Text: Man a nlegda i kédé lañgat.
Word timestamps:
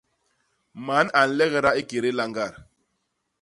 Man 0.85 1.07
a 1.19 1.21
nlegda 1.29 1.71
i 1.79 1.83
kédé 1.89 2.09
lañgat. 2.17 2.53